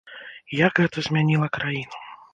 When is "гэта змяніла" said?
0.83-1.47